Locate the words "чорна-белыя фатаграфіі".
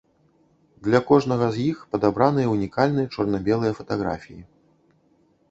3.17-4.41